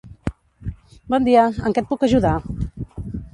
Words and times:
Bon 1.15 1.27
dia, 1.27 1.43
en 1.69 1.77
què 1.77 1.83
et 1.85 1.89
puc 1.93 2.07
ajudar? 2.09 2.33